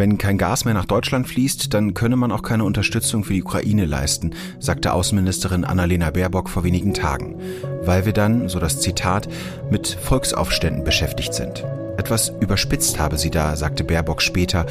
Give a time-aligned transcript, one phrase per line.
[0.00, 3.42] Wenn kein Gas mehr nach Deutschland fließt, dann könne man auch keine Unterstützung für die
[3.42, 7.38] Ukraine leisten, sagte Außenministerin Annalena Baerbock vor wenigen Tagen,
[7.82, 9.28] weil wir dann, so das Zitat,
[9.70, 11.66] mit Volksaufständen beschäftigt sind.
[11.98, 14.64] Etwas überspitzt habe sie da, sagte Baerbock später,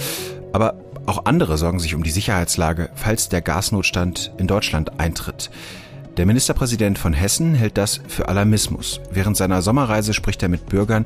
[0.52, 0.74] aber
[1.06, 5.52] auch andere sorgen sich um die Sicherheitslage, falls der Gasnotstand in Deutschland eintritt.
[6.20, 9.00] Der Ministerpräsident von Hessen hält das für Alarmismus.
[9.10, 11.06] Während seiner Sommerreise spricht er mit Bürgern,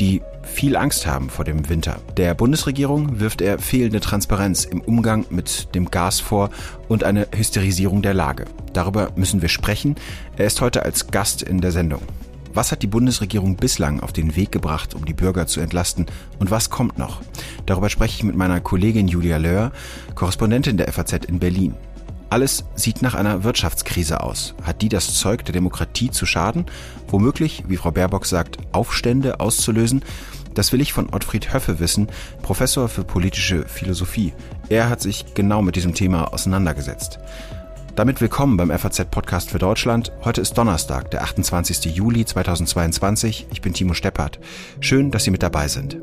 [0.00, 1.98] die viel Angst haben vor dem Winter.
[2.18, 6.50] Der Bundesregierung wirft er fehlende Transparenz im Umgang mit dem Gas vor
[6.88, 8.44] und eine Hysterisierung der Lage.
[8.74, 9.96] Darüber müssen wir sprechen.
[10.36, 12.02] Er ist heute als Gast in der Sendung.
[12.52, 16.04] Was hat die Bundesregierung bislang auf den Weg gebracht, um die Bürger zu entlasten
[16.38, 17.22] und was kommt noch?
[17.64, 19.72] Darüber spreche ich mit meiner Kollegin Julia Löhr,
[20.16, 21.76] Korrespondentin der FAZ in Berlin.
[22.30, 24.54] Alles sieht nach einer Wirtschaftskrise aus.
[24.62, 26.66] Hat die das Zeug der Demokratie zu schaden?
[27.08, 30.04] Womöglich, wie Frau Baerbock sagt, Aufstände auszulösen?
[30.54, 32.06] Das will ich von Ottfried Höffe wissen,
[32.42, 34.32] Professor für politische Philosophie.
[34.68, 37.18] Er hat sich genau mit diesem Thema auseinandergesetzt.
[37.96, 40.12] Damit willkommen beim FAZ-Podcast für Deutschland.
[40.24, 41.96] Heute ist Donnerstag, der 28.
[41.96, 43.48] Juli 2022.
[43.50, 44.38] Ich bin Timo Steppert.
[44.78, 45.98] Schön, dass Sie mit dabei sind.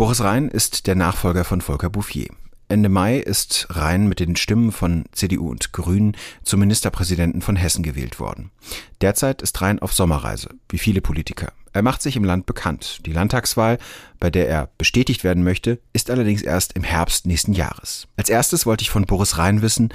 [0.00, 2.28] Boris Rhein ist der Nachfolger von Volker Bouffier.
[2.70, 7.82] Ende Mai ist Rhein mit den Stimmen von CDU und Grünen zum Ministerpräsidenten von Hessen
[7.82, 8.50] gewählt worden.
[9.02, 11.52] Derzeit ist Rhein auf Sommerreise, wie viele Politiker.
[11.74, 13.00] Er macht sich im Land bekannt.
[13.04, 13.76] Die Landtagswahl,
[14.18, 18.08] bei der er bestätigt werden möchte, ist allerdings erst im Herbst nächsten Jahres.
[18.16, 19.90] Als erstes wollte ich von Boris Rhein wissen,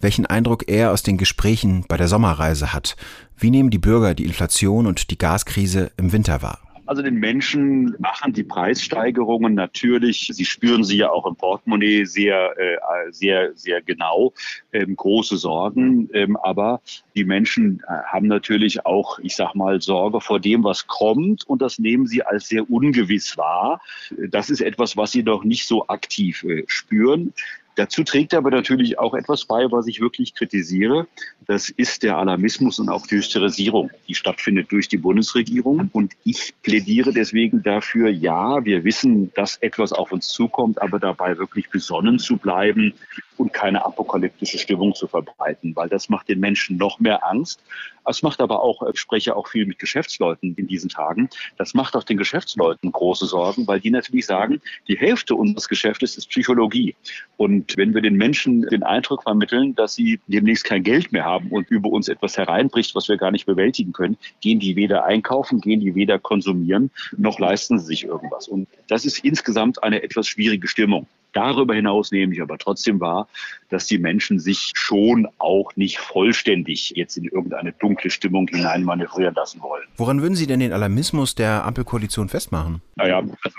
[0.00, 2.96] welchen Eindruck er aus den Gesprächen bei der Sommerreise hat.
[3.36, 6.60] Wie nehmen die Bürger die Inflation und die Gaskrise im Winter wahr?
[6.88, 12.58] Also den Menschen machen die Preissteigerungen natürlich, sie spüren sie ja auch im Portemonnaie sehr,
[12.58, 12.78] äh,
[13.10, 14.32] sehr, sehr genau,
[14.72, 16.08] ähm, große Sorgen.
[16.14, 16.80] Ähm, aber
[17.14, 21.60] die Menschen äh, haben natürlich auch, ich sag mal, Sorge vor dem, was kommt und
[21.60, 23.82] das nehmen sie als sehr ungewiss wahr.
[24.30, 27.34] Das ist etwas, was sie noch nicht so aktiv äh, spüren.
[27.78, 31.06] Dazu trägt aber natürlich auch etwas bei, was ich wirklich kritisiere.
[31.46, 35.88] Das ist der Alarmismus und auch die Hysterisierung, die stattfindet durch die Bundesregierung.
[35.92, 41.38] Und ich plädiere deswegen dafür, ja, wir wissen, dass etwas auf uns zukommt, aber dabei
[41.38, 42.94] wirklich besonnen zu bleiben
[43.38, 47.62] und keine apokalyptische Stimmung zu verbreiten, weil das macht den Menschen noch mehr Angst.
[48.06, 51.28] Es macht aber auch, ich spreche auch viel mit Geschäftsleuten in diesen Tagen,
[51.58, 56.16] das macht auch den Geschäftsleuten große Sorgen, weil die natürlich sagen, die Hälfte unseres Geschäftes
[56.16, 56.96] ist Psychologie.
[57.36, 61.50] Und wenn wir den Menschen den Eindruck vermitteln, dass sie demnächst kein Geld mehr haben
[61.50, 65.60] und über uns etwas hereinbricht, was wir gar nicht bewältigen können, gehen die weder einkaufen,
[65.60, 68.48] gehen die weder konsumieren, noch leisten sie sich irgendwas.
[68.48, 71.06] Und das ist insgesamt eine etwas schwierige Stimmung.
[71.32, 73.28] Darüber hinaus nehme ich aber trotzdem wahr,
[73.68, 79.60] dass die Menschen sich schon auch nicht vollständig jetzt in irgendeine dunkle Stimmung hineinmanövrieren lassen
[79.60, 79.84] wollen.
[79.96, 82.80] Woran würden Sie denn den Alarmismus der Ampelkoalition festmachen?
[82.96, 83.58] Naja, also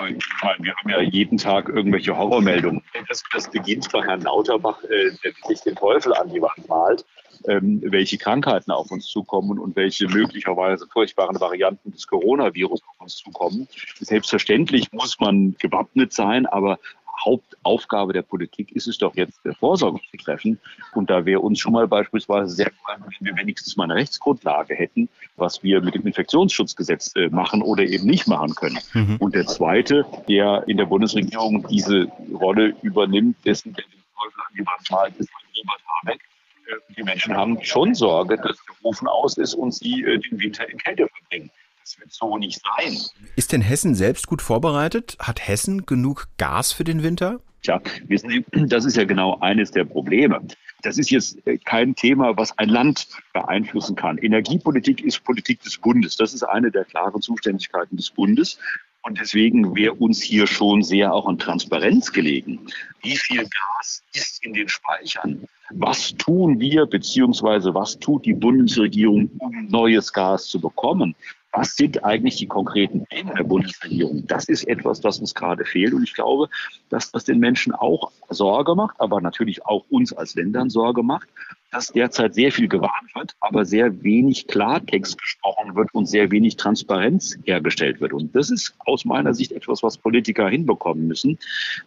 [0.59, 2.81] wir haben ja jeden Tag irgendwelche Horrormeldungen.
[3.07, 7.05] Das, das beginnt bei Herrn Lauterbach, äh, der sich den Teufel an die Wand malt.
[7.47, 13.15] Ähm, welche Krankheiten auf uns zukommen und welche möglicherweise furchtbaren Varianten des Coronavirus auf uns
[13.15, 13.65] zukommen.
[14.01, 16.79] Selbstverständlich muss man gewappnet sein, aber
[17.23, 20.59] Hauptaufgabe der Politik ist es doch jetzt, Vorsorge zu treffen.
[20.93, 24.75] Und da wäre uns schon mal beispielsweise sehr gefallen, wenn wir wenigstens mal eine Rechtsgrundlage
[24.75, 28.79] hätten, was wir mit dem Infektionsschutzgesetz äh, machen oder eben nicht machen können.
[28.93, 29.17] Mhm.
[29.17, 34.53] Und der zweite, der in der Bundesregierung diese Rolle übernimmt, dessen der den Teufel an
[34.57, 36.21] die Wand malt, ist Robert Habeck.
[36.67, 40.39] Äh, die Menschen haben schon Sorge, dass der Ofen aus ist und sie äh, den
[40.39, 41.51] Winter in Kälte verbringen.
[41.89, 42.99] Das wird so nicht sein.
[43.35, 45.17] Ist denn Hessen selbst gut vorbereitet?
[45.19, 47.39] Hat Hessen genug Gas für den Winter?
[47.63, 50.39] Tja, wissen Sie, das ist ja genau eines der Probleme.
[50.83, 54.19] Das ist jetzt kein Thema, was ein Land beeinflussen kann.
[54.19, 56.15] Energiepolitik ist Politik des Bundes.
[56.15, 58.59] Das ist eine der klaren Zuständigkeiten des Bundes.
[59.01, 62.67] Und deswegen wäre uns hier schon sehr auch an Transparenz gelegen.
[63.01, 65.47] Wie viel Gas ist in den Speichern?
[65.71, 71.15] Was tun wir, beziehungsweise was tut die Bundesregierung, um neues Gas zu bekommen?
[71.51, 74.25] Was sind eigentlich die konkreten Pläne der Bundesregierung?
[74.27, 75.93] Das ist etwas, das uns gerade fehlt.
[75.93, 76.49] Und ich glaube,
[76.89, 81.27] dass das den Menschen auch Sorge macht, aber natürlich auch uns als Ländern Sorge macht,
[81.71, 86.55] dass derzeit sehr viel gewarnt wird, aber sehr wenig Klartext gesprochen wird und sehr wenig
[86.55, 88.13] Transparenz hergestellt wird.
[88.13, 91.37] Und das ist aus meiner Sicht etwas, was Politiker hinbekommen müssen.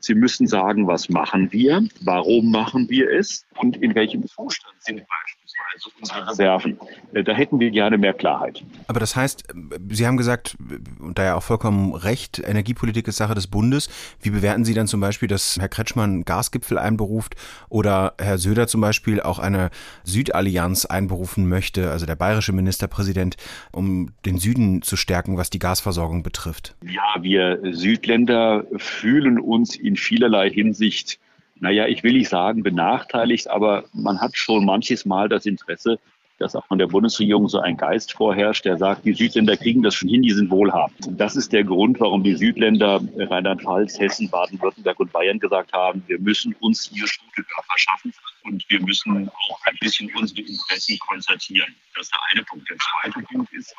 [0.00, 4.98] Sie müssen sagen, was machen wir, warum machen wir es und in welchem Zustand sind
[5.06, 5.31] beispielsweise
[5.74, 6.78] also unsere Reserven.
[7.12, 8.62] Äh, da hätten wir gerne mehr Klarheit.
[8.86, 9.44] Aber das heißt,
[9.90, 10.56] Sie haben gesagt,
[10.98, 13.88] und da ja auch vollkommen recht, Energiepolitik ist Sache des Bundes.
[14.20, 17.34] Wie bewerten Sie dann zum Beispiel, dass Herr Kretschmann Gasgipfel einberuft
[17.68, 19.70] oder Herr Söder zum Beispiel auch eine
[20.04, 23.36] Südallianz einberufen möchte, also der bayerische Ministerpräsident,
[23.72, 26.74] um den Süden zu stärken, was die Gasversorgung betrifft?
[26.84, 31.18] Ja, wir Südländer fühlen uns in vielerlei Hinsicht
[31.62, 36.00] naja, ich will nicht sagen benachteiligt, aber man hat schon manches Mal das Interesse,
[36.38, 39.94] dass auch von der Bundesregierung so ein Geist vorherrscht, der sagt, die Südländer kriegen das
[39.94, 41.06] schon hin, die sind wohlhabend.
[41.06, 46.02] Und das ist der Grund, warum die Südländer Rheinland-Pfalz, Hessen, Baden-Württemberg und Bayern gesagt haben,
[46.08, 48.12] wir müssen uns hier gute Dörfer schaffen
[48.42, 51.72] und wir müssen auch ein bisschen unsere Interessen konzertieren.
[51.94, 52.68] Das ist der eine Punkt.
[52.68, 53.72] Der zweite Punkt ist,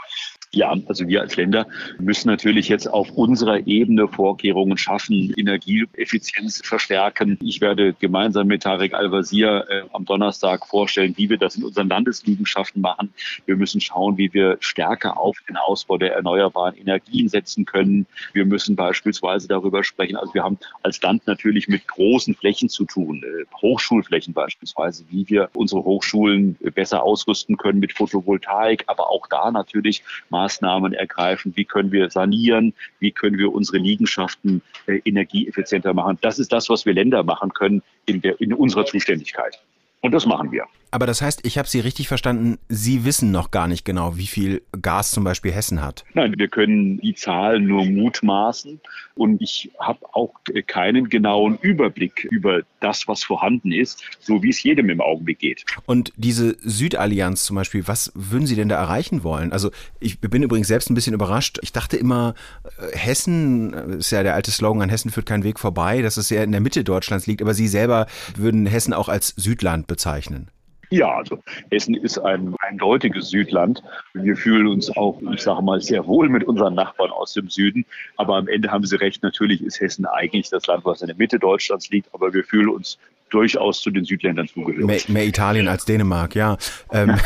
[0.53, 1.65] ja, also wir als Länder
[1.99, 7.39] müssen natürlich jetzt auf unserer Ebene Vorkehrungen schaffen, Energieeffizienz verstärken.
[7.41, 11.89] Ich werde gemeinsam mit Tarek Al-Wazir äh, am Donnerstag vorstellen, wie wir das in unseren
[11.89, 13.11] Landesliegenschaften machen.
[13.47, 18.05] Wir müssen schauen, wie wir stärker auf den Ausbau der erneuerbaren Energien setzen können.
[18.33, 20.17] Wir müssen beispielsweise darüber sprechen.
[20.17, 25.27] Also wir haben als Land natürlich mit großen Flächen zu tun, äh, Hochschulflächen beispielsweise, wie
[25.29, 31.53] wir unsere Hochschulen besser ausrüsten können mit Photovoltaik, aber auch da natürlich mal Maßnahmen ergreifen,
[31.55, 36.17] wie können wir sanieren, wie können wir unsere Liegenschaften äh, energieeffizienter machen.
[36.21, 39.59] Das ist das, was wir Länder machen können in, der, in unserer Zuständigkeit.
[40.01, 40.65] Und das machen wir.
[40.93, 44.27] Aber das heißt, ich habe Sie richtig verstanden, Sie wissen noch gar nicht genau, wie
[44.27, 46.05] viel Gas zum Beispiel Hessen hat.
[46.13, 48.79] Nein, wir können die Zahlen nur mutmaßen
[49.15, 50.35] und ich habe auch
[50.67, 55.65] keinen genauen Überblick über das, was vorhanden ist, so wie es jedem im Augenblick geht.
[55.87, 59.51] Und diese Südallianz zum Beispiel, was würden Sie denn da erreichen wollen?
[59.51, 61.57] Also ich bin übrigens selbst ein bisschen überrascht.
[61.63, 62.35] Ich dachte immer,
[62.77, 66.27] äh, Hessen ist ja der alte Slogan, an Hessen führt kein Weg vorbei, dass es
[66.27, 68.05] sehr in der Mitte Deutschlands liegt, aber Sie selber
[68.37, 70.51] würden Hessen auch als Südland bezeichnen.
[70.93, 71.39] Ja, also
[71.71, 73.81] Hessen ist ein eindeutiges Südland.
[74.13, 77.83] Wir fühlen uns auch, ich sage mal, sehr wohl mit unseren Nachbarn aus dem Süden.
[78.15, 81.15] Aber am Ende haben Sie recht, natürlich ist Hessen eigentlich das Land, was in der
[81.15, 82.13] Mitte Deutschlands liegt.
[82.13, 82.99] Aber wir fühlen uns
[83.33, 84.85] durchaus zu den Südländern zugehörig.
[84.85, 86.57] Mehr, mehr Italien als Dänemark, ja.
[86.91, 87.09] Ähm,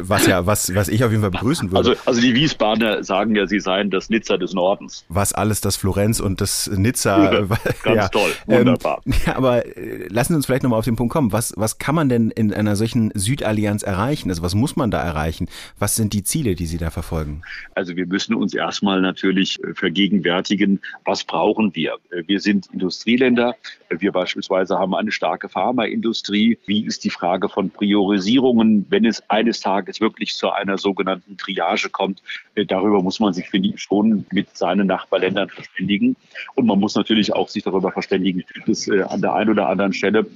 [0.00, 1.90] was ja, was, was ich auf jeden Fall begrüßen würde.
[1.90, 5.04] Also, also die Wiesbadener sagen ja, sie seien das Nizza des Nordens.
[5.08, 7.32] Was alles das Florenz und das Nizza.
[7.32, 7.40] Ja,
[7.82, 8.08] ganz ja.
[8.08, 9.00] toll, wunderbar.
[9.06, 11.32] Ähm, ja, aber äh, lassen Sie uns vielleicht nochmal auf den Punkt kommen.
[11.32, 14.30] Was, was kann man denn in einer solchen Südallianz erreichen?
[14.30, 15.48] Also was muss man da erreichen?
[15.78, 17.42] Was sind die Ziele, die Sie da verfolgen?
[17.76, 21.94] Also wir müssen uns erstmal natürlich äh, vergegenwärtigen, was brauchen wir?
[22.10, 23.54] Äh, wir sind Industrieländer.
[23.90, 26.58] Wir beispielsweise beispielsweise haben eine starke Pharmaindustrie.
[26.66, 31.90] Wie ist die Frage von Priorisierungen, wenn es eines Tages wirklich zu einer sogenannten Triage
[31.90, 32.22] kommt?
[32.54, 36.16] Äh, darüber muss man sich, finde ich, schon mit seinen Nachbarländern verständigen.
[36.54, 39.68] Und man muss natürlich auch sich darüber verständigen, gibt es äh, an der einen oder
[39.68, 40.26] anderen Stelle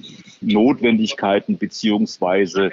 [0.41, 2.71] Notwendigkeiten beziehungsweise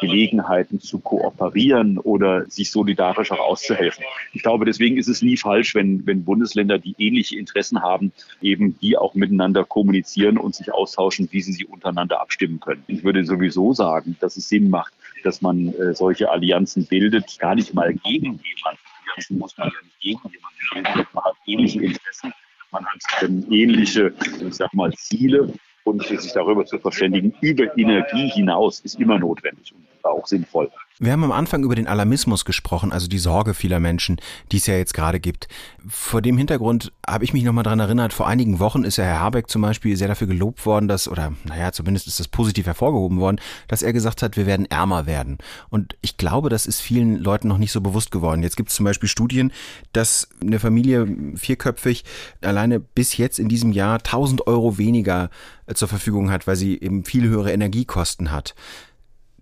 [0.00, 4.04] Gelegenheiten zu kooperieren oder sich solidarisch auch auszuhelfen.
[4.32, 8.12] Ich glaube, deswegen ist es nie falsch, wenn, wenn Bundesländer, die ähnliche Interessen haben,
[8.42, 12.84] eben die auch miteinander kommunizieren und sich austauschen, wie sie sie untereinander abstimmen können.
[12.88, 14.92] Ich würde sowieso sagen, dass es Sinn macht,
[15.24, 18.80] dass man äh, solche Allianzen bildet, gar nicht mal gegen jemanden.
[19.02, 21.06] Allianzen muss man ja nicht gegen jemanden bilden.
[21.12, 22.32] Man hat ähnliche Interessen,
[22.70, 24.12] man hat ähm, ähnliche,
[24.46, 25.52] ich sag mal, Ziele
[25.90, 30.70] und sich darüber zu verständigen, über Energie hinaus, ist immer notwendig und auch sinnvoll.
[31.02, 34.20] Wir haben am Anfang über den Alarmismus gesprochen, also die Sorge vieler Menschen,
[34.52, 35.48] die es ja jetzt gerade gibt.
[35.88, 39.20] Vor dem Hintergrund habe ich mich nochmal dran erinnert, vor einigen Wochen ist ja Herr
[39.20, 43.18] Habeck zum Beispiel sehr dafür gelobt worden, dass, oder naja, zumindest ist das positiv hervorgehoben
[43.18, 45.38] worden, dass er gesagt hat, wir werden ärmer werden.
[45.70, 48.42] Und ich glaube, das ist vielen Leuten noch nicht so bewusst geworden.
[48.42, 49.52] Jetzt gibt es zum Beispiel Studien,
[49.94, 52.04] dass eine Familie vierköpfig
[52.42, 55.30] alleine bis jetzt in diesem Jahr 1000 Euro weniger
[55.64, 58.54] äh, zur Verfügung hat, weil sie eben viel höhere Energiekosten hat.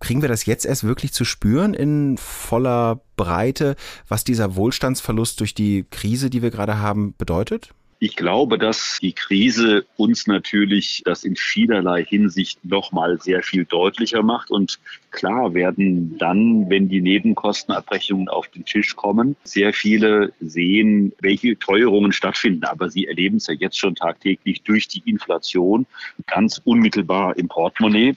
[0.01, 3.77] Kriegen wir das jetzt erst wirklich zu spüren in voller Breite,
[4.07, 7.75] was dieser Wohlstandsverlust durch die Krise, die wir gerade haben, bedeutet?
[8.01, 14.23] Ich glaube, dass die Krise uns natürlich das in vielerlei Hinsicht nochmal sehr viel deutlicher
[14.23, 14.53] macht.
[14.53, 14.79] Und
[15.11, 22.13] klar werden dann, wenn die Nebenkostenabrechnungen auf den Tisch kommen, sehr viele sehen, welche Teuerungen
[22.13, 22.65] stattfinden.
[22.65, 25.85] Aber sie erleben es ja jetzt schon tagtäglich durch die Inflation
[26.29, 28.15] ganz unmittelbar im Portemonnaie.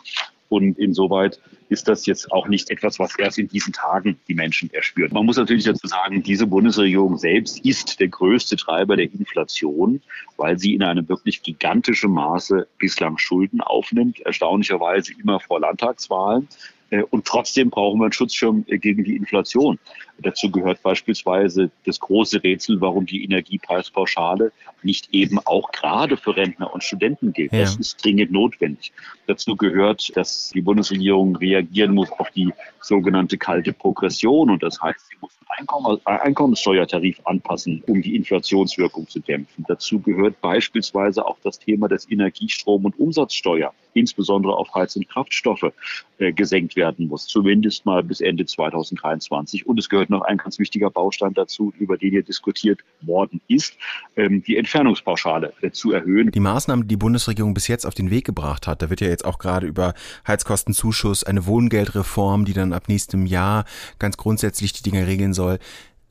[0.50, 1.40] Und insoweit
[1.72, 5.14] ist das jetzt auch nicht etwas, was erst in diesen Tagen die Menschen erspüren.
[5.14, 10.02] Man muss natürlich dazu sagen, diese Bundesregierung selbst ist der größte Treiber der Inflation,
[10.36, 16.50] weil sie in einem wirklich gigantischen Maße bislang Schulden aufnimmt, erstaunlicherweise immer vor Landtagswahlen.
[16.90, 19.80] Äh, und trotzdem brauchen wir einen Schutzschirm äh, gegen die Inflation.
[20.20, 24.52] Dazu gehört beispielsweise das große Rätsel, warum die Energiepreispauschale
[24.84, 27.54] nicht eben auch gerade für Rentner und Studenten gilt.
[27.54, 27.62] Ja.
[27.62, 28.92] Das ist dringend notwendig.
[29.28, 32.52] Dazu gehört, dass die Bundesregierung reagieren muss auf die
[32.82, 34.50] sogenannte kalte Progression.
[34.50, 35.46] Und das heißt, sie muss den
[36.06, 39.66] Einkommenssteuertarif anpassen, um die Inflationswirkung zu dämpfen.
[39.68, 45.72] Dazu gehört beispielsweise auch das Thema des Energiestrom- und Umsatzsteuer, insbesondere auf Heiz- und Kraftstoffe,
[46.18, 49.66] äh, gesenkt werden muss, zumindest mal bis Ende 2023.
[49.66, 53.78] Und es gehört noch ein ganz wichtiger Baustein dazu, über den hier diskutiert worden ist,
[54.16, 56.32] ähm, die Entfernungspauschale äh, zu erhöhen.
[56.32, 59.08] Die Maßnahmen, die die Bundesregierung bis jetzt auf den Weg gebracht hat, da wird ja
[59.08, 59.94] jetzt auch gerade über
[60.28, 63.64] Heizkostenzuschuss, eine Wohngeldreform, die dann ab nächstem Jahr
[63.98, 65.58] ganz grundsätzlich die Dinge regeln soll.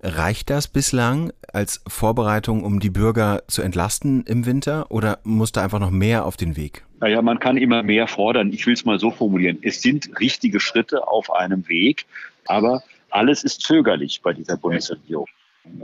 [0.02, 5.62] Reicht das bislang als Vorbereitung, um die Bürger zu entlasten im Winter oder muss da
[5.62, 6.86] einfach noch mehr auf den Weg?
[7.00, 8.50] Naja, man kann immer mehr fordern.
[8.54, 9.58] Ich will es mal so formulieren.
[9.60, 12.06] Es sind richtige Schritte auf einem Weg,
[12.46, 15.26] aber alles ist zögerlich bei dieser Bundesregierung.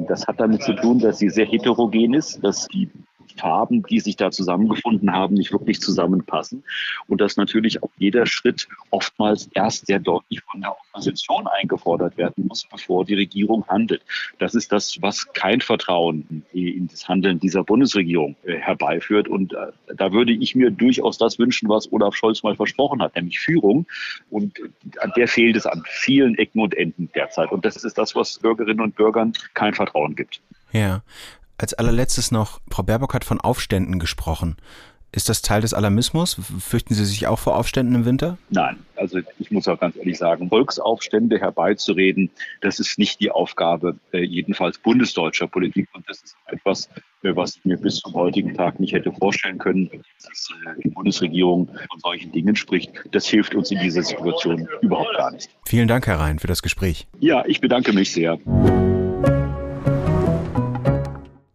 [0.09, 2.90] Das hat damit zu tun, dass sie sehr heterogen ist, dass die
[3.37, 6.64] Farben, die sich da zusammengefunden haben, nicht wirklich zusammenpassen.
[7.07, 12.47] Und dass natürlich auch jeder Schritt oftmals erst sehr deutlich von der Opposition eingefordert werden
[12.47, 14.02] muss, bevor die Regierung handelt.
[14.38, 19.28] Das ist das, was kein Vertrauen in das Handeln dieser Bundesregierung äh, herbeiführt.
[19.28, 23.14] Und äh, da würde ich mir durchaus das wünschen, was Olaf Scholz mal versprochen hat,
[23.16, 23.87] nämlich Führung.
[24.31, 24.59] Und
[25.00, 27.52] an der fehlt es an vielen Ecken und Enden derzeit.
[27.52, 30.40] Und das ist das, was Bürgerinnen und Bürgern kein Vertrauen gibt.
[30.73, 31.02] Ja,
[31.58, 34.56] als allerletztes noch, Frau Baerbock hat von Aufständen gesprochen.
[35.16, 36.36] Ist das Teil des Alarmismus?
[36.58, 38.36] Fürchten Sie sich auch vor Aufständen im Winter?
[38.50, 42.28] Nein, also ich muss auch ganz ehrlich sagen, Volksaufstände herbeizureden,
[42.60, 45.88] das ist nicht die Aufgabe äh, jedenfalls bundesdeutscher Politik.
[45.94, 46.90] Und das ist etwas,
[47.22, 49.88] äh, was ich mir bis zum heutigen Tag nicht hätte vorstellen können,
[50.22, 52.92] dass äh, die Bundesregierung von solchen Dingen spricht.
[53.12, 55.48] Das hilft uns in dieser Situation überhaupt gar nicht.
[55.64, 57.06] Vielen Dank, Herr Rhein, für das Gespräch.
[57.20, 58.38] Ja, ich bedanke mich sehr.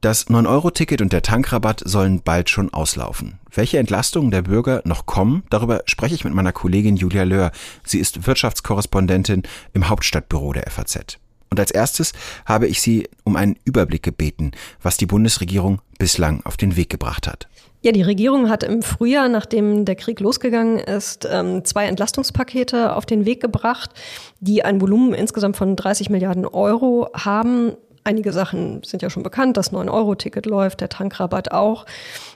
[0.01, 3.39] Das 9-Euro-Ticket und der Tankrabatt sollen bald schon auslaufen.
[3.53, 7.51] Welche Entlastungen der Bürger noch kommen, darüber spreche ich mit meiner Kollegin Julia Löhr.
[7.83, 9.43] Sie ist Wirtschaftskorrespondentin
[9.73, 11.19] im Hauptstadtbüro der FAZ.
[11.51, 12.13] Und als erstes
[12.47, 17.27] habe ich sie um einen Überblick gebeten, was die Bundesregierung bislang auf den Weg gebracht
[17.27, 17.47] hat.
[17.83, 23.05] Ja, die Regierung hat im Frühjahr, nachdem der Krieg losgegangen ist, ähm, zwei Entlastungspakete auf
[23.05, 23.91] den Weg gebracht,
[24.39, 27.73] die ein Volumen insgesamt von 30 Milliarden Euro haben.
[28.03, 29.57] Einige Sachen sind ja schon bekannt.
[29.57, 31.85] Das 9-Euro-Ticket läuft, der Tankrabatt auch.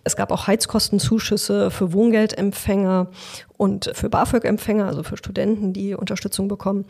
[0.04, 3.08] Es gab auch Heizkostenzuschüsse für Wohngeldempfänger
[3.58, 6.86] und für BAföG-Empfänger, also für Studenten, die Unterstützung bekommen.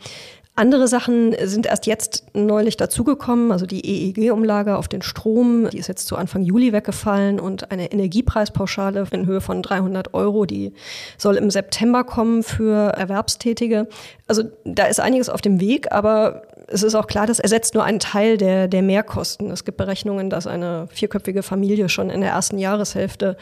[0.58, 5.86] Andere Sachen sind erst jetzt neulich dazugekommen, also die EEG-Umlage auf den Strom, die ist
[5.86, 10.72] jetzt zu Anfang Juli weggefallen und eine Energiepreispauschale in Höhe von 300 Euro, die
[11.18, 13.86] soll im September kommen für Erwerbstätige.
[14.28, 17.84] Also da ist einiges auf dem Weg, aber es ist auch klar, das ersetzt nur
[17.84, 19.50] einen Teil der, der Mehrkosten.
[19.50, 23.36] Es gibt Berechnungen, dass eine vierköpfige Familie schon in der ersten Jahreshälfte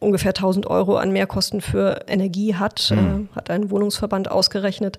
[0.00, 3.28] ungefähr 1000 Euro an Mehrkosten für Energie hat, mhm.
[3.32, 4.98] äh, hat ein Wohnungsverband ausgerechnet.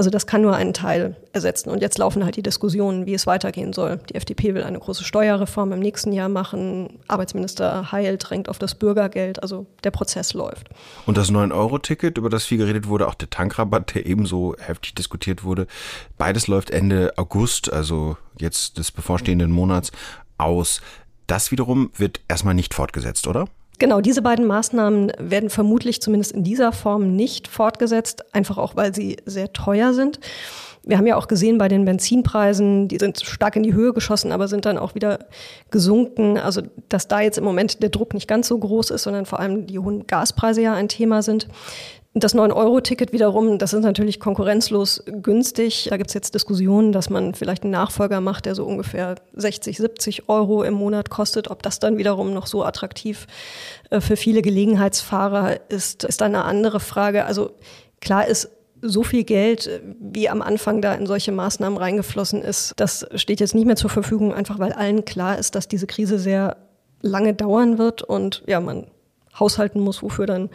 [0.00, 1.68] Also das kann nur einen Teil ersetzen.
[1.68, 3.98] Und jetzt laufen halt die Diskussionen, wie es weitergehen soll.
[4.08, 7.00] Die FDP will eine große Steuerreform im nächsten Jahr machen.
[7.06, 9.42] Arbeitsminister Heil drängt auf das Bürgergeld.
[9.42, 10.70] Also der Prozess läuft.
[11.04, 15.44] Und das 9-Euro-Ticket, über das viel geredet wurde, auch der Tankrabatt, der ebenso heftig diskutiert
[15.44, 15.66] wurde,
[16.16, 19.92] beides läuft Ende August, also jetzt des bevorstehenden Monats,
[20.38, 20.80] aus.
[21.26, 23.48] Das wiederum wird erstmal nicht fortgesetzt, oder?
[23.80, 28.94] Genau, diese beiden Maßnahmen werden vermutlich zumindest in dieser Form nicht fortgesetzt, einfach auch weil
[28.94, 30.20] sie sehr teuer sind.
[30.82, 34.32] Wir haben ja auch gesehen bei den Benzinpreisen, die sind stark in die Höhe geschossen,
[34.32, 35.20] aber sind dann auch wieder
[35.70, 36.36] gesunken.
[36.36, 36.60] Also,
[36.90, 39.66] dass da jetzt im Moment der Druck nicht ganz so groß ist, sondern vor allem
[39.66, 41.48] die hohen Gaspreise ja ein Thema sind.
[42.12, 45.86] Das 9-Euro-Ticket wiederum, das ist natürlich konkurrenzlos günstig.
[45.90, 49.76] Da gibt es jetzt Diskussionen, dass man vielleicht einen Nachfolger macht, der so ungefähr 60,
[49.76, 51.48] 70 Euro im Monat kostet.
[51.50, 53.28] Ob das dann wiederum noch so attraktiv
[53.90, 57.26] äh, für viele Gelegenheitsfahrer ist, ist eine andere Frage.
[57.26, 57.52] Also
[58.00, 58.50] klar ist,
[58.82, 63.38] so viel Geld, äh, wie am Anfang da in solche Maßnahmen reingeflossen ist, das steht
[63.38, 66.56] jetzt nicht mehr zur Verfügung, einfach weil allen klar ist, dass diese Krise sehr
[67.02, 68.86] lange dauern wird und ja, man
[69.38, 70.50] haushalten muss, wofür dann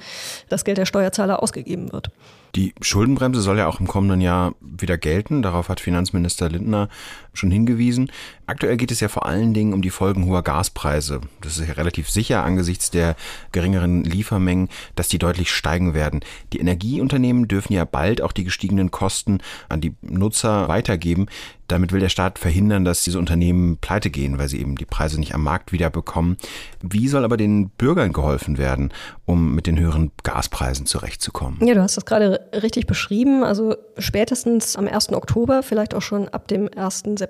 [0.50, 2.12] das Geld der Steuerzahler ausgegeben wird.
[2.55, 5.41] Die Schuldenbremse soll ja auch im kommenden Jahr wieder gelten.
[5.41, 6.89] Darauf hat Finanzminister Lindner
[7.36, 8.12] schon hingewiesen.
[8.48, 11.22] Aktuell geht es ja vor allen Dingen um die Folgen hoher Gaspreise.
[11.42, 13.15] Das ist ja relativ sicher angesichts der
[13.51, 16.22] geringeren Liefermengen, dass die deutlich steigen werden.
[16.54, 19.39] Die Energieunternehmen dürfen ja bald auch die gestiegenen Kosten
[19.70, 21.27] an die Nutzer weitergeben.
[21.68, 25.20] Damit will der Staat verhindern, dass diese Unternehmen pleite gehen, weil sie eben die Preise
[25.20, 26.38] nicht am Markt wieder bekommen.
[26.84, 28.94] Wie soll aber den Bürgern geholfen werden,
[29.25, 31.65] um mit den höheren Gaspreisen zurechtzukommen?
[31.65, 33.44] Ja, du hast das gerade richtig beschrieben.
[33.44, 35.13] Also spätestens am 1.
[35.13, 37.04] Oktober, vielleicht auch schon ab dem 1.
[37.15, 37.25] September,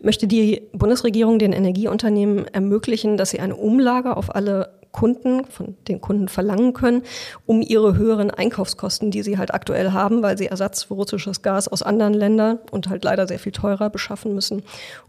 [0.00, 6.00] möchte die Bundesregierung den Energieunternehmen ermöglichen, dass sie eine Umlage auf alle Kunden, von den
[6.00, 7.02] Kunden verlangen können,
[7.46, 11.68] um ihre höheren Einkaufskosten, die sie halt aktuell haben, weil sie Ersatz für russisches Gas
[11.68, 14.62] aus anderen Ländern und halt leider sehr viel teurer beschaffen müssen,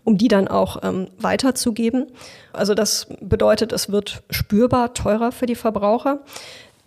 [0.03, 2.07] um die dann auch ähm, weiterzugeben.
[2.53, 6.19] Also das bedeutet, es wird spürbar teurer für die Verbraucher.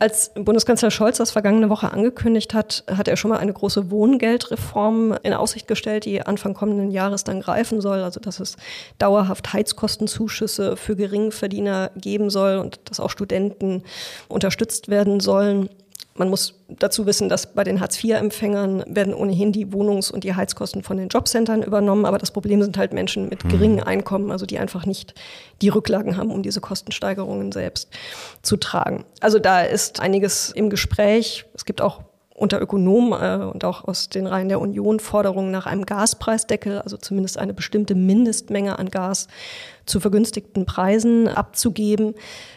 [0.03, 5.17] Als Bundeskanzler Scholz das vergangene Woche angekündigt hat, hat er schon mal eine große Wohngeldreform
[5.23, 8.03] in Aussicht gestellt, die Anfang kommenden Jahres dann greifen soll.
[8.03, 8.57] Also dass es
[8.99, 13.85] dauerhaft Heizkostenzuschüsse für Geringverdiener geben soll und dass auch Studenten
[14.27, 15.69] unterstützt werden sollen.
[16.15, 20.83] Man muss dazu wissen, dass bei den Hartz-IV-Empfängern werden ohnehin die Wohnungs- und die Heizkosten
[20.83, 22.05] von den Jobcentern übernommen.
[22.05, 23.85] Aber das Problem sind halt Menschen mit geringen mhm.
[23.85, 25.15] Einkommen, also die einfach nicht
[25.63, 27.89] die Rücklagen haben, um diese Kostensteigerungen selbst
[28.43, 29.05] zu tragen.
[29.21, 31.47] Also da ist einiges im Gespräch.
[31.55, 32.03] Es gibt auch
[32.43, 36.97] unter Ökonomen äh, und auch aus den Reihen der Union Forderungen nach einem Gaspreisdeckel, also
[36.97, 39.29] zumindest eine bestimmte Mindestmenge an Gas
[39.87, 42.15] zu vergünstigten Preisen abzugeben.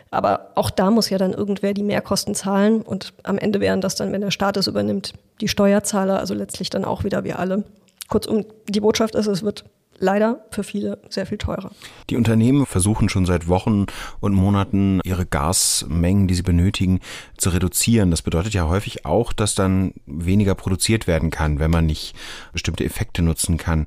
[0.10, 3.96] Aber auch da muss ja dann irgendwer die Mehrkosten zahlen und am Ende wären das
[3.96, 7.63] dann, wenn der Staat es übernimmt, die Steuerzahler, also letztlich dann auch wieder wir alle.
[8.10, 9.65] Kurzum, die Botschaft ist, es wird
[9.98, 11.72] leider für viele sehr viel teurer.
[12.10, 13.86] Die Unternehmen versuchen schon seit Wochen
[14.20, 17.00] und Monaten ihre Gasmengen, die sie benötigen,
[17.38, 18.12] zu reduzieren.
[18.12, 22.16] Das bedeutet ja häufig auch, dass dann weniger produziert werden kann, wenn man nicht
[22.54, 23.86] bestimmte Effekte nutzen kann.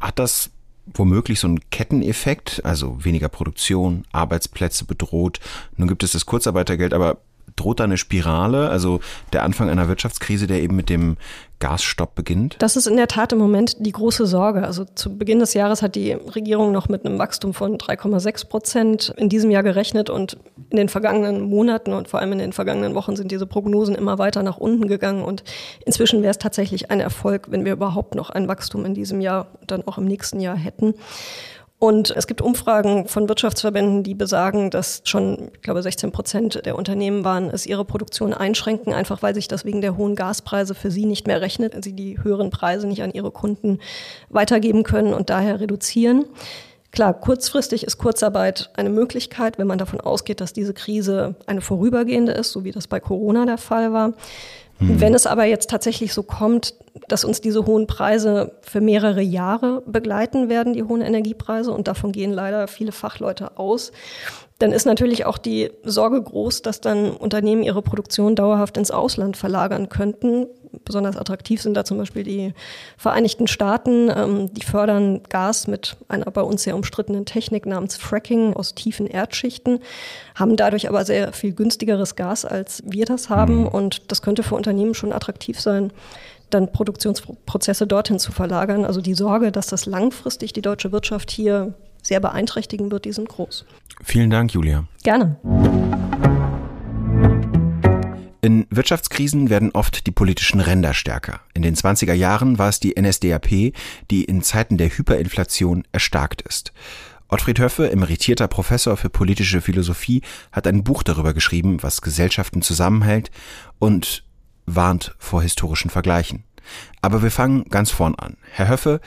[0.00, 0.50] Hat das
[0.94, 5.40] womöglich so ein Ketteneffekt, also weniger Produktion, Arbeitsplätze bedroht.
[5.76, 7.18] Nun gibt es das Kurzarbeitergeld, aber
[7.54, 9.00] droht da eine Spirale, also
[9.32, 11.16] der Anfang einer Wirtschaftskrise, der eben mit dem
[11.58, 12.56] Gasstopp beginnt?
[12.58, 14.64] Das ist in der Tat im Moment die große Sorge.
[14.64, 19.14] Also zu Beginn des Jahres hat die Regierung noch mit einem Wachstum von 3,6 Prozent
[19.16, 20.36] in diesem Jahr gerechnet und
[20.70, 24.18] in den vergangenen Monaten und vor allem in den vergangenen Wochen sind diese Prognosen immer
[24.18, 25.44] weiter nach unten gegangen und
[25.86, 29.48] inzwischen wäre es tatsächlich ein Erfolg, wenn wir überhaupt noch ein Wachstum in diesem Jahr
[29.60, 30.94] und dann auch im nächsten Jahr hätten.
[31.86, 36.74] Und es gibt Umfragen von Wirtschaftsverbänden, die besagen, dass schon, ich glaube, 16 Prozent der
[36.74, 40.90] Unternehmen waren, es ihre Produktion einschränken, einfach weil sich das wegen der hohen Gaspreise für
[40.90, 43.78] sie nicht mehr rechnet, sie die höheren Preise nicht an ihre Kunden
[44.30, 46.24] weitergeben können und daher reduzieren.
[46.90, 52.32] Klar, kurzfristig ist Kurzarbeit eine Möglichkeit, wenn man davon ausgeht, dass diese Krise eine vorübergehende
[52.32, 54.14] ist, so wie das bei Corona der Fall war.
[54.78, 55.00] Hm.
[55.00, 56.74] Wenn es aber jetzt tatsächlich so kommt,
[57.08, 62.12] dass uns diese hohen Preise für mehrere Jahre begleiten werden, die hohen Energiepreise, und davon
[62.12, 63.92] gehen leider viele Fachleute aus,
[64.58, 69.36] dann ist natürlich auch die Sorge groß, dass dann Unternehmen ihre Produktion dauerhaft ins Ausland
[69.36, 70.46] verlagern könnten.
[70.84, 72.54] Besonders attraktiv sind da zum Beispiel die
[72.96, 74.10] Vereinigten Staaten.
[74.14, 79.06] Ähm, die fördern Gas mit einer bei uns sehr umstrittenen Technik namens Fracking aus tiefen
[79.06, 79.80] Erdschichten,
[80.34, 83.60] haben dadurch aber sehr viel günstigeres Gas, als wir das haben.
[83.60, 83.68] Mhm.
[83.68, 85.92] Und das könnte für Unternehmen schon attraktiv sein,
[86.50, 88.84] dann Produktionsprozesse dorthin zu verlagern.
[88.84, 93.28] Also die Sorge, dass das langfristig die deutsche Wirtschaft hier sehr beeinträchtigen wird, die sind
[93.28, 93.64] groß.
[94.02, 94.84] Vielen Dank, Julia.
[95.02, 95.36] Gerne.
[98.46, 101.40] In Wirtschaftskrisen werden oft die politischen Ränder stärker.
[101.52, 103.72] In den 20er Jahren war es die NSDAP,
[104.12, 106.72] die in Zeiten der Hyperinflation erstarkt ist.
[107.26, 113.32] Ottfried Höffe, emeritierter Professor für politische Philosophie, hat ein Buch darüber geschrieben, was Gesellschaften zusammenhält
[113.80, 114.22] und
[114.64, 116.44] warnt vor historischen Vergleichen.
[117.02, 118.36] Aber wir fangen ganz vorn an.
[118.52, 119.00] Herr Höffe,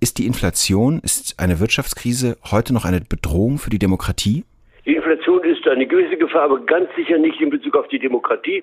[0.00, 4.46] ist die Inflation, ist eine Wirtschaftskrise heute noch eine Bedrohung für die Demokratie?
[5.46, 8.62] Ist eine gewisse Gefahr, aber ganz sicher nicht in Bezug auf die Demokratie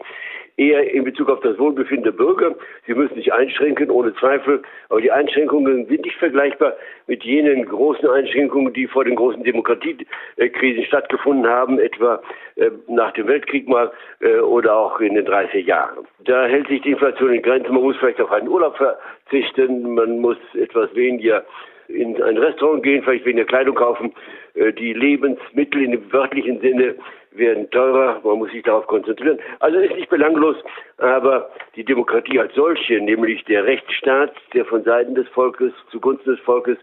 [0.58, 2.56] eher in Bezug auf das Wohlbefinden der Bürger.
[2.86, 4.62] Sie müssen sich einschränken, ohne Zweifel.
[4.90, 6.74] Aber die Einschränkungen sind nicht vergleichbar
[7.08, 12.22] mit jenen großen Einschränkungen, die vor den großen Demokratiekrisen stattgefunden haben, etwa
[12.56, 16.06] äh, nach dem Weltkrieg mal äh, oder auch in den 30er Jahren.
[16.26, 17.74] Da hält sich die Inflation in Grenzen.
[17.74, 19.96] Man muss vielleicht auf einen Urlaub verzichten.
[19.96, 21.46] Man muss etwas weniger
[21.88, 24.14] in ein Restaurant gehen, vielleicht weniger Kleidung kaufen.
[24.56, 26.96] Äh, die Lebensmittel im wörtlichen Sinne
[27.32, 29.40] werden teurer, man muss sich darauf konzentrieren.
[29.60, 30.56] Also ist nicht belanglos,
[30.98, 36.40] aber die Demokratie als solche, nämlich der Rechtsstaat, der von Seiten des Volkes zugunsten des
[36.42, 36.78] Volkes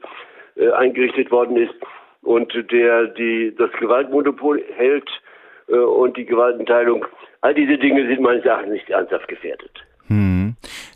[0.56, 1.74] äh, eingerichtet worden ist
[2.22, 5.08] und der die, das Gewaltmonopol hält
[5.68, 7.06] äh, und die Gewaltenteilung,
[7.40, 9.70] all diese Dinge sind meines Erachtens nicht ernsthaft gefährdet.
[10.08, 10.39] Hm.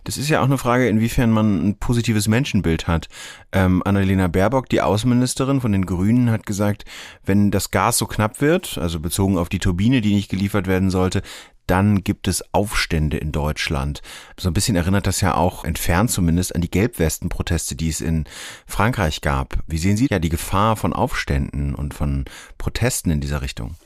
[0.04, 3.08] Das ist ja auch eine Frage, inwiefern man ein positives Menschenbild hat.
[3.52, 6.84] Ähm, Annalena Baerbock, die Außenministerin von den Grünen, hat gesagt,
[7.24, 10.90] wenn das Gas so knapp wird, also bezogen auf die Turbine, die nicht geliefert werden
[10.90, 11.22] sollte,
[11.66, 14.02] dann gibt es Aufstände in Deutschland.
[14.38, 18.26] So ein bisschen erinnert das ja auch entfernt zumindest an die Gelbwesten-Proteste, die es in
[18.66, 19.58] Frankreich gab.
[19.66, 22.26] Wie sehen Sie ja die Gefahr von Aufständen und von
[22.58, 23.76] Protesten in dieser Richtung?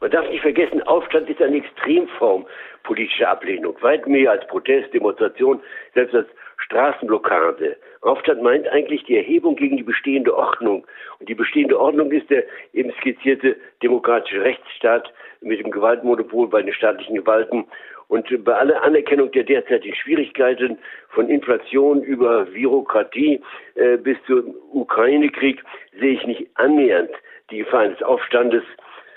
[0.00, 2.46] Man darf nicht vergessen, Aufstand ist eine Extremform
[2.84, 3.76] politischer Ablehnung.
[3.80, 5.60] Weit mehr als Protest, Demonstration,
[5.94, 7.76] selbst als Straßenblockade.
[8.02, 10.86] Aufstand meint eigentlich die Erhebung gegen die bestehende Ordnung.
[11.18, 16.72] Und die bestehende Ordnung ist der eben skizzierte demokratische Rechtsstaat mit dem Gewaltmonopol bei den
[16.72, 17.66] staatlichen Gewalten.
[18.08, 20.78] Und bei aller Anerkennung der derzeitigen Schwierigkeiten
[21.10, 23.42] von Inflation über Bürokratie
[23.74, 25.62] äh, bis zum Ukraine-Krieg
[25.98, 27.10] sehe ich nicht annähernd
[27.50, 28.62] die Gefahr eines Aufstandes.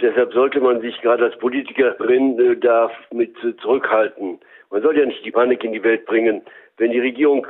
[0.02, 4.40] Deshalb sollte man sich gerade als Politikerin äh, da mit zurückhalten.
[4.70, 6.42] Man soll ja nicht die Panik in die Welt bringen.
[6.78, 7.46] Wenn die Regierung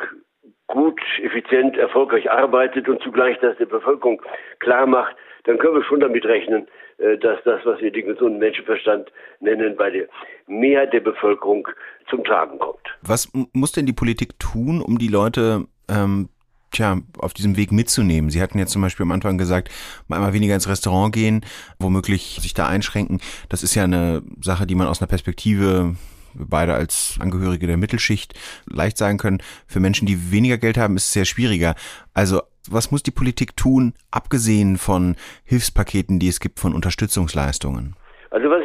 [0.67, 4.21] gut, effizient, erfolgreich arbeitet und zugleich das der Bevölkerung
[4.59, 8.39] klar macht, dann können wir schon damit rechnen, äh, dass das, was wir den gesunden
[8.39, 10.07] Menschenverstand nennen, bei der
[10.47, 11.67] Mehrheit der Bevölkerung
[12.09, 12.97] zum Tragen kommt.
[13.01, 16.29] Was muss denn die Politik tun, um die Leute ähm,
[16.71, 18.29] tja, auf diesem Weg mitzunehmen.
[18.29, 19.69] Sie hatten jetzt zum Beispiel am Anfang gesagt,
[20.07, 21.45] mal einmal weniger ins Restaurant gehen,
[21.79, 23.19] womöglich sich da einschränken.
[23.49, 25.95] Das ist ja eine Sache, die man aus einer Perspektive
[26.33, 28.33] beide als Angehörige der Mittelschicht
[28.65, 29.41] leicht sagen können.
[29.67, 31.75] Für Menschen, die weniger Geld haben, ist es sehr schwieriger.
[32.13, 37.95] Also was muss die Politik tun, abgesehen von Hilfspaketen, die es gibt, von Unterstützungsleistungen?
[38.29, 38.63] Also was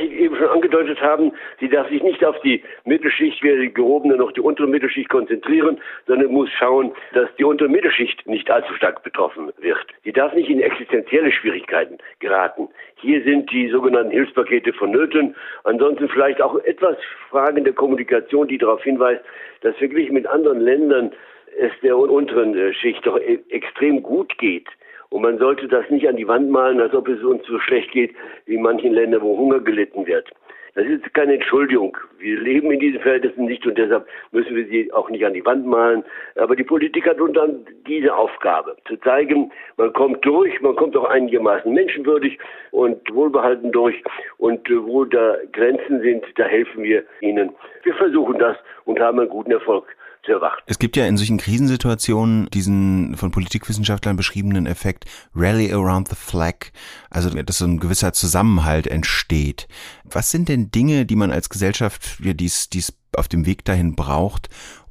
[0.66, 4.66] angedeutet habe, sie darf sich nicht auf die Mittelschicht, weder die gehobene noch die untere
[4.66, 9.86] Mittelschicht konzentrieren, sondern muss schauen, dass die untere Mittelschicht nicht allzu stark betroffen wird.
[10.04, 12.68] Sie darf nicht in existenzielle Schwierigkeiten geraten.
[12.96, 15.34] Hier sind die sogenannten Hilfspakete vonnöten.
[15.64, 16.96] Ansonsten vielleicht auch etwas
[17.30, 19.22] Fragen der Kommunikation, die darauf hinweist,
[19.60, 21.12] dass verglichen mit anderen Ländern
[21.58, 24.68] es der unteren äh, Schicht doch e-, extrem gut geht.
[25.08, 27.92] Und man sollte das nicht an die Wand malen, als ob es uns so schlecht
[27.92, 30.30] geht wie in manchen Ländern, wo Hunger gelitten wird.
[30.76, 31.96] Das ist keine Entschuldigung.
[32.18, 35.44] Wir leben in diesen Verhältnissen nicht und deshalb müssen wir sie auch nicht an die
[35.46, 36.04] Wand malen.
[36.34, 40.94] Aber die Politik hat unter anderem diese Aufgabe, zu zeigen, man kommt durch, man kommt
[40.94, 42.38] auch einigermaßen menschenwürdig
[42.72, 44.04] und wohlbehalten durch.
[44.36, 47.54] Und wo da Grenzen sind, da helfen wir ihnen.
[47.82, 49.86] Wir versuchen das und haben einen guten Erfolg
[50.26, 50.62] zu erwarten.
[50.66, 56.72] Es gibt ja in solchen Krisensituationen diesen von Politikwissenschaftlern beschriebenen Effekt Rally around the flag,
[57.10, 59.68] also dass so ein gewisser Zusammenhalt entsteht.
[60.04, 63.96] Was sind denn Dinge, die man als Gesellschaft, ja, dies, dies auf dem Weg dahin
[63.96, 64.48] braucht,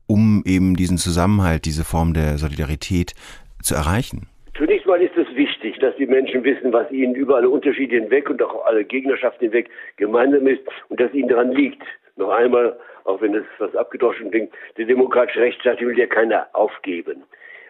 [0.08, 3.13] um eben diesen Zusammenhalt, diese Form der Solidarität
[3.62, 4.28] zu erreichen?
[4.58, 8.30] Zunächst mal ist es wichtig, dass die Menschen wissen, was ihnen über alle Unterschiede hinweg
[8.30, 11.84] und auch alle Gegnerschaften hinweg gemeinsam ist und dass ihnen daran liegt.
[12.15, 17.23] Noch einmal auch wenn es was abgedroschen klingt, der demokratische Rechtsstaat will ja keiner aufgeben.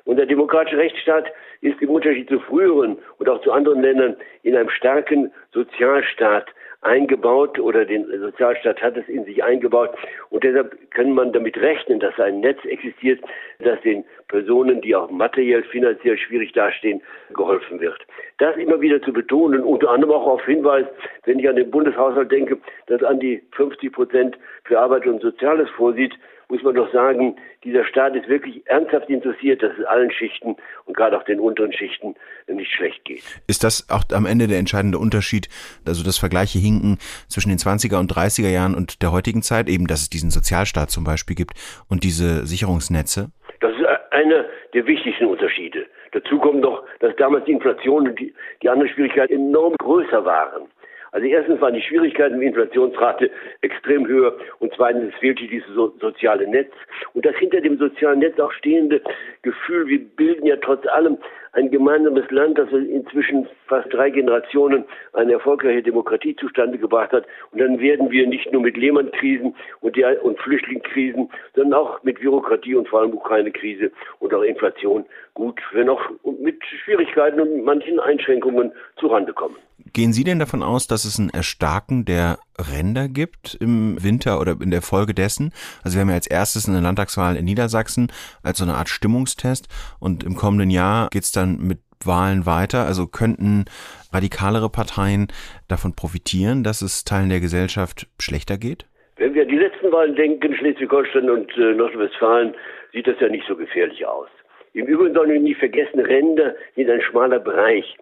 [0.05, 4.55] Und der demokratische Rechtsstaat ist im Unterschied zu früheren und auch zu anderen Ländern in
[4.55, 6.47] einem starken Sozialstaat
[6.81, 9.91] eingebaut oder den Sozialstaat hat es in sich eingebaut.
[10.29, 13.21] Und deshalb kann man damit rechnen, dass ein Netz existiert,
[13.59, 17.01] das den Personen, die auch materiell, finanziell schwierig dastehen,
[17.33, 18.05] geholfen wird.
[18.38, 20.85] Das immer wieder zu betonen, unter anderem auch auf Hinweis,
[21.25, 22.57] wenn ich an den Bundeshaushalt denke,
[22.88, 26.13] dass an die 50 Prozent für Arbeit und Soziales vorsieht,
[26.49, 30.55] muss man doch sagen, dieser Staat ist wirklich ernsthaft interessiert, dass es allen Schichten
[30.86, 32.15] und gerade auch den unteren Schichten
[32.47, 33.23] nicht schlecht geht.
[33.47, 35.49] Ist das auch am Ende der entscheidende Unterschied,
[35.86, 39.88] also das Vergleiche hinken zwischen den 20er und 30er Jahren und der heutigen Zeit, eben,
[39.88, 41.53] dass es diesen Sozialstaat zum Beispiel gibt
[41.89, 43.31] und diese Sicherungsnetze?
[43.62, 45.86] Das ist einer der wichtigsten Unterschiede.
[46.12, 50.67] Dazu kommt noch, dass damals die Inflation und die, die anderen Schwierigkeiten enorm größer waren.
[51.15, 56.45] Also erstens waren die Schwierigkeiten mit Inflationsrate extrem höher und zweitens fehlte dieses so soziale
[56.45, 56.73] Netz
[57.13, 58.99] und das hinter dem sozialen Netz auch stehende
[59.41, 61.17] Gefühl, wir bilden ja trotz allem
[61.54, 67.25] ein gemeinsames Land, das inzwischen fast drei Generationen eine erfolgreiche Demokratie zustande gebracht hat.
[67.51, 72.75] Und dann werden wir nicht nur mit Lehman-Krisen und, und Flüchtlingskrisen, sondern auch mit Bürokratie
[72.75, 76.01] und vor allem Ukraine-Krise und auch Inflation gut, wenn auch
[76.41, 79.56] mit Schwierigkeiten und manchen Einschränkungen zurande kommen.
[79.95, 84.58] Gehen Sie denn davon aus, dass es ein Erstarken der Ränder gibt im Winter oder
[84.62, 85.53] in der Folge dessen?
[85.86, 88.12] Also wir haben ja als erstes eine Landtagswahl in Niedersachsen
[88.43, 89.69] als so eine Art Stimmungstest
[90.01, 92.86] und im kommenden Jahr geht's dann mit Wahlen weiter.
[92.86, 93.63] Also könnten
[94.12, 95.27] radikalere Parteien
[95.69, 98.86] davon profitieren, dass es Teilen der Gesellschaft schlechter geht?
[99.15, 102.53] Wenn wir an die letzten Wahlen denken, Schleswig-Holstein und äh, Nordrhein-Westfalen,
[102.91, 104.27] sieht das ja nicht so gefährlich aus.
[104.73, 107.95] Im Übrigen sollen wir nicht vergessen, Ränder sind ein schmaler Bereich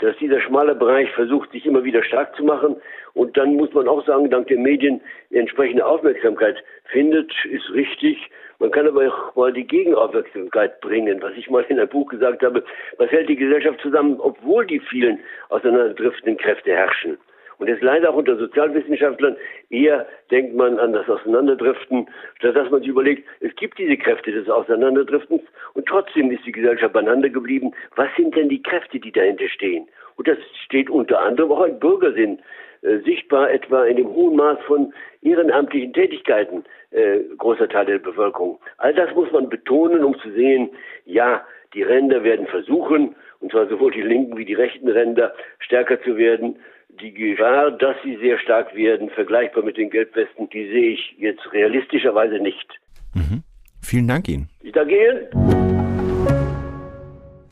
[0.00, 2.76] dass dieser schmale Bereich versucht, sich immer wieder stark zu machen.
[3.14, 8.30] Und dann muss man auch sagen, dank der Medien entsprechende Aufmerksamkeit findet, ist richtig.
[8.58, 12.42] Man kann aber auch mal die Gegenaufmerksamkeit bringen, was ich mal in einem Buch gesagt
[12.42, 12.62] habe.
[12.98, 17.18] Was hält die Gesellschaft zusammen, obwohl die vielen auseinanderdriftenden Kräfte herrschen?
[17.60, 19.36] Und jetzt leider auch unter Sozialwissenschaftlern
[19.68, 24.32] eher denkt man an das Auseinanderdriften, statt dass man sich überlegt, es gibt diese Kräfte
[24.32, 25.42] des Auseinanderdriftens
[25.74, 27.72] und trotzdem ist die Gesellschaft beieinander geblieben.
[27.96, 29.86] Was sind denn die Kräfte, die dahinter stehen?
[30.16, 32.38] Und das steht unter anderem auch ein Bürgersinn
[32.80, 38.58] äh, sichtbar etwa in dem hohen Maß von ehrenamtlichen Tätigkeiten äh, großer Teil der Bevölkerung.
[38.78, 40.70] All das muss man betonen, um zu sehen,
[41.04, 41.44] ja,
[41.74, 46.16] die Ränder werden versuchen, und zwar sowohl die linken wie die rechten Ränder, stärker zu
[46.16, 46.58] werden.
[46.98, 51.52] Die Gefahr, dass sie sehr stark werden, vergleichbar mit den Gelbwesten, die sehe ich jetzt
[51.52, 52.66] realistischerweise nicht.
[53.14, 53.42] Mhm.
[53.80, 54.48] Vielen Dank Ihnen.
[54.60, 55.80] Ich danke Ihnen.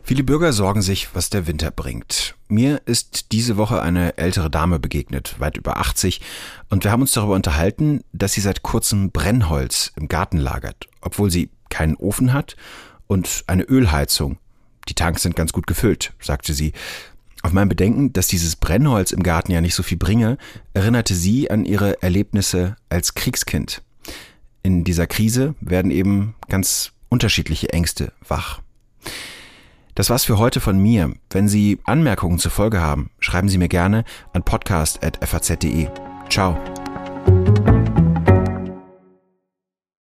[0.02, 2.34] Viele Bürger sorgen sich, was der Winter bringt.
[2.48, 6.22] Mir ist diese Woche eine ältere Dame begegnet, weit über 80,
[6.70, 11.30] und wir haben uns darüber unterhalten, dass sie seit kurzem Brennholz im Garten lagert, obwohl
[11.30, 12.56] sie keinen Ofen hat
[13.06, 14.38] und eine Ölheizung.
[14.88, 16.72] Die Tanks sind ganz gut gefüllt, sagte sie.
[17.42, 20.38] Auf mein Bedenken, dass dieses Brennholz im Garten ja nicht so viel bringe,
[20.74, 23.82] erinnerte sie an ihre Erlebnisse als Kriegskind.
[24.62, 28.60] In dieser Krise werden eben ganz unterschiedliche Ängste wach.
[29.94, 31.12] Das war's für heute von mir.
[31.30, 35.88] Wenn Sie Anmerkungen zur Folge haben, schreiben Sie mir gerne an podcast.faz.de.
[36.28, 36.56] Ciao.